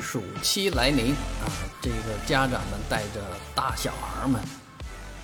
[0.00, 1.50] 暑期来临啊，
[1.82, 3.20] 这个家长们带着
[3.54, 4.40] 大小孩们，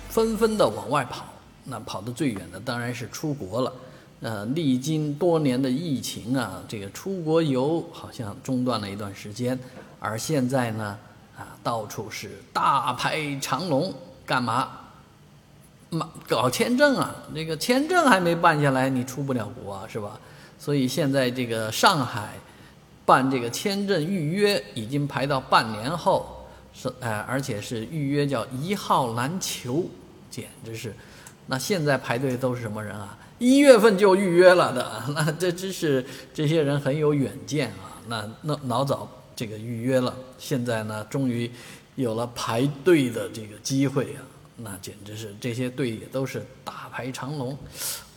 [0.09, 1.25] 纷纷的往外跑。
[1.63, 3.73] 那跑得最远的当然是出国了。
[4.21, 9.57] 呃，历经多年的疫情啊，这个出国游好像中断了一段时间，
[9.99, 10.97] 而现在呢，
[11.37, 13.93] 啊，到处是大排长龙，
[14.25, 14.69] 干嘛？
[15.89, 17.15] 嘛，搞签证啊？
[17.33, 20.19] 那个签证还没办下来，你出不了国啊，是吧？
[20.59, 22.33] 所以现在这个上海。
[23.05, 29.85] 办这个签证预约已经排到半年后，是哎，而且是预约叫一号难求，
[30.31, 30.93] 简直是。
[31.47, 33.17] 那现在排队都是什么人啊？
[33.37, 38.01] 一月份就预约了的， 那这真是这些人很有远见啊。
[38.07, 41.51] 那那老早这个预约了，现在呢，终于
[41.95, 44.23] 有了排队的这个机会啊。
[44.57, 47.57] 那简直是这些队也都是大排长龙。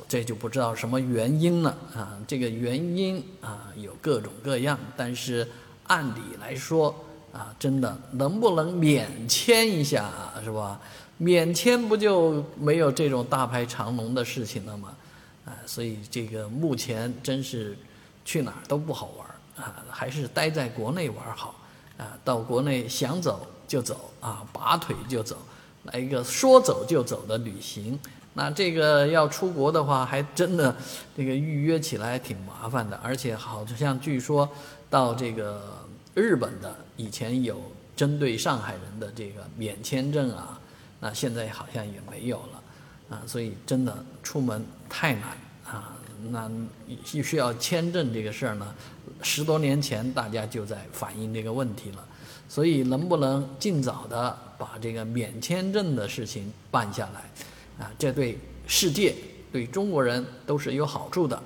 [0.09, 2.19] 这就不知道什么原因了啊！
[2.27, 5.47] 这个原因啊有各种各样，但是
[5.87, 6.95] 按理来说
[7.31, 10.81] 啊，真的能不能免签一下啊，是吧？
[11.19, 14.95] 免签不就没有这种大排长龙的事情了吗？
[15.45, 17.77] 啊，所以这个目前真是
[18.25, 21.55] 去哪儿都不好玩啊，还是待在国内玩好
[21.99, 22.17] 啊。
[22.25, 25.37] 到国内想走就走啊，拔腿就走，
[25.93, 27.99] 来一个说走就走的旅行。
[28.35, 30.75] 那这个要出国的话，还真的
[31.17, 34.49] 这个预约起来挺麻烦的，而且好像据说
[34.89, 35.61] 到这个
[36.15, 37.61] 日本的以前有
[37.97, 40.61] 针对上海人的这个免签证啊，
[41.01, 45.97] 那现在好像也没有了啊，所以真的出门太难啊。
[46.31, 46.51] 那
[47.05, 48.75] 需要签证这个事儿呢，
[49.23, 52.05] 十多年前大家就在反映这个问题了，
[52.49, 57.85] 所以能不能尽早的把这个免签证的事情办下来？
[57.85, 59.15] 啊，这对世界、
[59.53, 61.41] 对中国人都是有好处的。